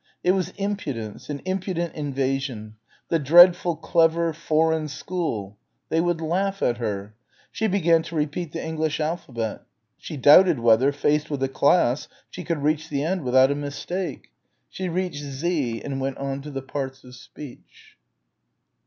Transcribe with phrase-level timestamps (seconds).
[0.23, 2.73] It was impudence, an impudent invasion...
[3.09, 5.59] the dreadful clever, foreign school....
[5.89, 7.13] They would laugh at her....
[7.51, 9.61] She began to repeat the English alphabet....
[9.99, 14.31] She doubted whether, faced with a class, she could reach the end without a mistake....
[14.71, 17.95] She reached Z and went on to the parts of speech.